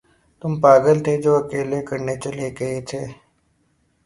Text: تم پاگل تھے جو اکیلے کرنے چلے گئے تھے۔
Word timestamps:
تم 0.41 0.51
پاگل 0.63 0.97
تھے 1.05 1.13
جو 1.23 1.31
اکیلے 1.39 1.79
کرنے 1.87 2.15
چلے 2.23 2.47
گئے 2.59 2.79
تھے۔ 2.89 3.01